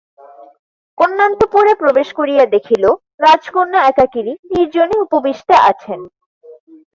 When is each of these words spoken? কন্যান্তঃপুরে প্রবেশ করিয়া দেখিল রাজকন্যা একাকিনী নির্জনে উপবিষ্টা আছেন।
কন্যান্তঃপুরে 0.97 1.73
প্রবেশ 1.81 2.07
করিয়া 2.19 2.43
দেখিল 2.55 2.83
রাজকন্যা 3.25 3.79
একাকিনী 3.83 4.33
নির্জনে 4.51 4.95
উপবিষ্টা 5.05 5.55
আছেন। 5.71 5.99